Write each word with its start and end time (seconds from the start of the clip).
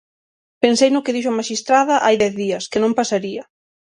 Pensei 0.63 0.89
no 0.91 1.03
que 1.05 1.13
dixo 1.15 1.31
a 1.31 1.37
maxistrada 1.39 2.01
hai 2.05 2.15
dez 2.23 2.33
días, 2.43 2.63
que 2.71 2.81
non 2.83 2.97
pasaría. 2.99 3.43